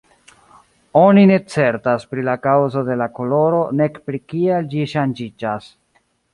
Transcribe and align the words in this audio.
Oni 1.01 1.25
ne 1.31 1.37
certas 1.55 2.07
pri 2.15 2.25
la 2.29 2.35
kaŭzo 2.47 2.83
de 2.89 2.97
la 3.03 3.09
koloro 3.19 3.61
nek 3.85 4.03
pri 4.09 4.25
kial 4.33 4.69
ĝi 4.75 4.85
ŝanĝiĝas. 4.99 5.73